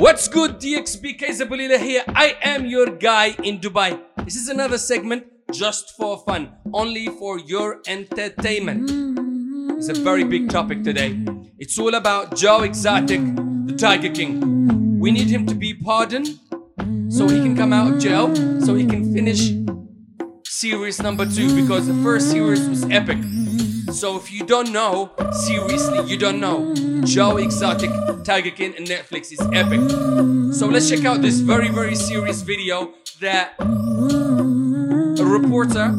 What's 0.00 0.28
good, 0.28 0.52
DXBK 0.52 1.28
Zabulila 1.28 1.78
here. 1.78 2.02
I 2.08 2.34
am 2.40 2.64
your 2.64 2.86
guy 2.86 3.36
in 3.44 3.58
Dubai. 3.60 4.00
This 4.24 4.34
is 4.34 4.48
another 4.48 4.78
segment 4.78 5.24
just 5.52 5.94
for 5.94 6.16
fun, 6.24 6.54
only 6.72 7.08
for 7.08 7.38
your 7.38 7.82
entertainment. 7.86 8.88
It's 9.76 9.90
a 9.90 9.92
very 9.92 10.24
big 10.24 10.48
topic 10.48 10.82
today. 10.84 11.22
It's 11.58 11.78
all 11.78 11.94
about 11.96 12.34
Joe 12.34 12.62
Exotic, 12.62 13.20
the 13.66 13.76
Tiger 13.76 14.08
King. 14.08 14.98
We 14.98 15.10
need 15.10 15.28
him 15.28 15.44
to 15.44 15.54
be 15.54 15.74
pardoned 15.74 16.28
so 17.10 17.28
he 17.28 17.36
can 17.42 17.54
come 17.54 17.74
out 17.74 17.92
of 17.92 18.00
jail, 18.00 18.34
so 18.62 18.74
he 18.76 18.86
can 18.86 19.12
finish 19.12 19.52
series 20.46 21.02
number 21.02 21.26
two 21.26 21.54
because 21.54 21.86
the 21.86 22.02
first 22.02 22.30
series 22.30 22.66
was 22.66 22.84
epic. 22.84 23.18
So 23.92 24.16
if 24.16 24.30
you 24.30 24.44
don't 24.44 24.72
know, 24.72 25.10
seriously, 25.32 26.00
you 26.06 26.16
don't 26.16 26.40
know. 26.40 26.74
Joe 27.04 27.38
Exotic, 27.38 27.90
Tiger 28.24 28.50
King, 28.50 28.74
and 28.76 28.86
Netflix 28.86 29.32
is 29.32 29.40
epic. 29.52 29.80
So 30.54 30.66
let's 30.66 30.88
check 30.88 31.04
out 31.04 31.22
this 31.22 31.40
very, 31.40 31.68
very 31.68 31.94
serious 31.94 32.42
video 32.42 32.94
that 33.20 33.54
a 33.58 35.24
reporter 35.24 35.94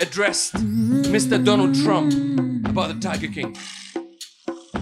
addressed 0.00 0.54
Mr. 0.54 1.44
Donald 1.44 1.74
Trump 1.74 2.12
about 2.66 2.94
the 2.94 3.00
Tiger 3.00 3.28
King. 3.28 3.56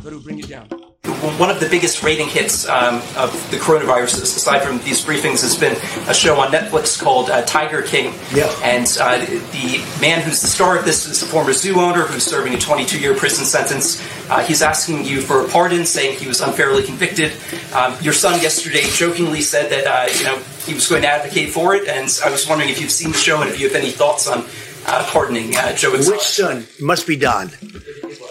Better 0.03 0.19
bring 0.19 0.39
it 0.39 0.48
down 0.48 0.81
one 1.23 1.51
of 1.51 1.61
the 1.61 1.69
biggest 1.69 2.03
rating 2.03 2.29
hits 2.29 2.69
um, 2.69 2.97
of 3.17 3.33
the 3.51 3.57
coronavirus, 3.57 4.23
aside 4.23 4.62
from 4.62 4.79
these 4.79 5.05
briefings, 5.05 5.43
has 5.43 5.57
been 5.57 5.77
a 6.09 6.15
show 6.15 6.41
on 6.41 6.51
Netflix 6.51 7.01
called 7.01 7.31
uh, 7.31 7.43
Tiger 7.43 7.83
King. 7.83 8.15
Yeah. 8.35 8.53
And 8.62 8.87
uh, 9.01 9.19
the 9.19 9.85
man 10.01 10.21
who's 10.23 10.41
the 10.41 10.48
star 10.48 10.77
of 10.77 10.85
this 10.85 11.07
is 11.07 11.23
a 11.23 11.27
former 11.27 11.53
zoo 11.53 11.79
owner 11.81 12.03
who's 12.03 12.25
serving 12.25 12.55
a 12.55 12.59
22 12.59 12.98
year 12.98 13.15
prison 13.15 13.45
sentence. 13.45 14.03
Uh, 14.29 14.41
he's 14.41 14.62
asking 14.62 15.05
you 15.05 15.21
for 15.21 15.45
a 15.45 15.48
pardon, 15.48 15.87
saying 15.87 16.19
he 16.19 16.27
was 16.27 16.41
unfairly 16.41 16.83
convicted. 16.83 17.33
Um, 17.73 17.97
your 18.01 18.15
son 18.15 18.41
yesterday 18.43 18.83
jokingly 18.91 19.43
said 19.43 19.70
that 19.70 19.87
uh, 19.87 20.12
you 20.12 20.25
know 20.25 20.39
he 20.67 20.75
was 20.75 20.89
going 20.89 21.03
to 21.03 21.09
advocate 21.09 21.51
for 21.51 21.75
it, 21.75 21.89
and 21.89 22.09
I 22.25 22.31
was 22.31 22.48
wondering 22.48 22.70
if 22.70 22.81
you've 22.81 22.91
seen 22.91 23.12
the 23.12 23.19
show 23.19 23.41
and 23.42 23.51
if 23.51 23.61
you 23.61 23.69
have 23.69 23.77
any 23.77 23.91
thoughts 23.91 24.27
on 24.27 24.45
uh, 24.86 25.07
pardoning 25.09 25.55
uh, 25.57 25.75
Joe. 25.75 25.92
Which 25.92 26.20
son? 26.20 26.67
It 26.79 26.83
must 26.83 27.07
be 27.07 27.17
Don. 27.17 27.51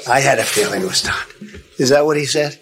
I 0.09 0.19
had 0.19 0.39
a 0.39 0.43
feeling 0.43 0.81
it 0.81 0.87
was 0.87 1.03
Don. 1.03 1.40
Is 1.81 1.89
that 1.89 2.05
what 2.05 2.15
he 2.15 2.25
said? 2.25 2.59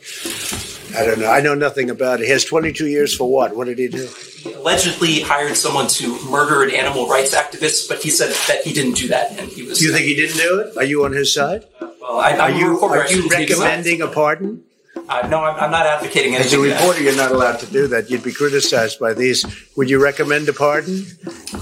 I 0.98 1.06
don't 1.06 1.20
know. 1.20 1.30
I 1.30 1.42
know 1.42 1.54
nothing 1.54 1.90
about 1.90 2.22
it. 2.22 2.28
He 2.28 2.32
has 2.32 2.46
22 2.46 2.88
years 2.88 3.14
for 3.14 3.30
what? 3.30 3.54
What 3.54 3.68
did 3.68 3.78
he 3.78 3.90
do? 3.90 4.08
He 4.38 4.54
allegedly 4.54 5.20
hired 5.20 5.58
someone 5.58 5.90
to 6.00 6.18
murder 6.30 6.64
an 6.64 6.74
animal 6.74 7.06
rights 7.06 7.36
activist, 7.36 7.90
but 7.90 8.02
he 8.02 8.12
said 8.12 8.34
that 8.48 8.64
he 8.64 8.72
didn't 8.72 8.94
do 8.94 9.10
that, 9.10 9.38
and 9.38 9.52
he 9.52 9.64
was. 9.64 9.80
Do 9.80 9.86
you 9.86 9.92
think 9.92 10.06
he 10.06 10.16
didn't 10.16 10.38
do 10.38 10.60
it? 10.62 10.78
Are 10.78 10.86
you 10.86 11.04
on 11.04 11.12
his 11.12 11.34
side? 11.34 11.66
Uh, 11.82 11.90
well, 12.00 12.20
I, 12.20 12.38
are 12.38 12.52
you 12.52 12.80
are 12.80 13.12
you 13.12 13.28
recommending 13.28 14.02
a 14.02 14.08
pardon? 14.08 14.64
Uh, 14.96 15.28
no, 15.28 15.44
I'm, 15.44 15.56
I'm, 15.60 15.72
not 15.72 15.86
advocating 15.86 16.36
anything. 16.36 16.46
As 16.46 16.54
a 16.54 16.60
reporter, 16.60 17.02
you're 17.02 17.16
not 17.16 17.32
allowed 17.32 17.60
to 17.60 17.66
do 17.66 17.88
that. 17.88 18.10
You'd 18.10 18.24
be 18.24 18.32
criticized 18.32 19.00
by 19.00 19.14
these. 19.14 19.44
Would 19.76 19.90
you 19.90 20.02
recommend 20.02 20.48
a 20.48 20.54
pardon? 20.54 21.06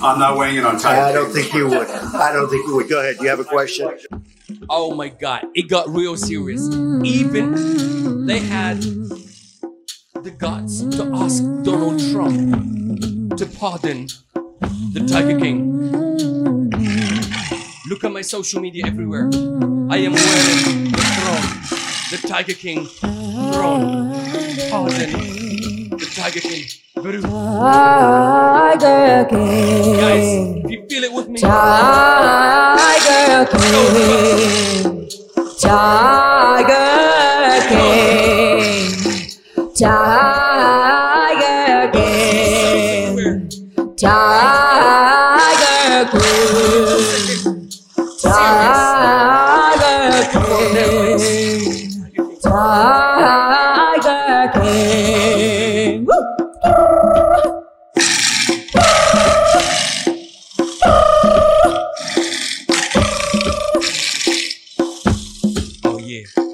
I'm 0.01 0.19
not 0.19 0.37
weighing 0.37 0.57
in 0.57 0.65
on 0.65 0.77
time. 0.79 1.03
I 1.03 1.11
don't 1.11 1.31
think 1.31 1.53
you 1.53 1.67
would. 1.67 1.89
I 1.89 2.31
don't 2.33 2.49
think 2.49 2.67
you 2.67 2.75
would. 2.75 2.87
Go 2.87 2.99
ahead. 2.99 3.17
You 3.19 3.29
have 3.29 3.39
a 3.39 3.45
question? 3.45 3.89
Oh 4.69 4.93
my 4.93 5.07
God! 5.09 5.45
It 5.55 5.69
got 5.69 5.87
real 5.89 6.15
serious. 6.17 6.61
Even 7.03 8.25
they 8.25 8.39
had 8.39 8.81
the 8.81 10.31
guts 10.37 10.81
to 10.97 11.09
ask 11.15 11.41
Donald 11.63 11.99
Trump 12.11 13.37
to 13.37 13.45
pardon 13.45 14.07
the 14.93 15.05
Tiger 15.07 15.39
King. 15.39 15.73
Look 17.89 18.03
at 18.03 18.11
my 18.11 18.21
social 18.21 18.59
media 18.59 18.83
everywhere. 18.85 19.29
I 19.89 19.97
am 20.03 20.11
wearing 20.13 20.91
the 20.91 21.01
throne, 21.15 21.47
the 22.11 22.17
Tiger 22.27 22.53
King 22.53 22.85
throne. 22.85 24.11
Pardon 24.69 25.11
the 25.91 26.05
Tiger 26.13 26.41
King. 26.41 26.65
Tiger 26.95 27.21
King. 29.29 29.97
Guys, 29.97 30.27
if 30.65 30.71
you 30.71 30.85
feel 30.89 31.03
it 31.03 31.13
with 31.13 31.29
me. 31.29 31.39
Tiger 31.39 32.66
Tiger 33.37 33.53
King. 37.69 38.89
Tiger 39.75 40.01
King. 41.93 43.47
Tiger 43.95 45.29
King. 46.11 47.56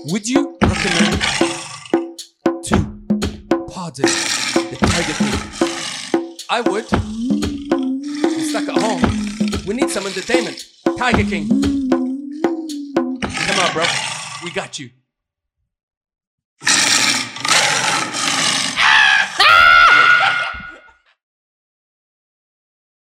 Would 0.06 0.28
you 0.28 0.58
recommend 0.62 1.22
to 2.64 2.75
pardon 3.72 4.03
the 4.03 4.78
Tiger 4.81 5.14
King? 5.14 5.34
I 6.50 6.59
would. 6.59 6.91
You're 6.91 8.50
stuck 8.50 8.68
at 8.68 8.78
home. 8.81 9.02
We 9.66 9.75
need 9.75 9.90
some 9.90 10.06
entertainment. 10.06 10.66
Tiger 10.97 11.24
King. 11.24 11.47
Come 13.22 13.59
on, 13.59 13.74
bro. 13.74 13.86
We 14.44 14.52
got 14.52 14.78
you. 14.78 14.90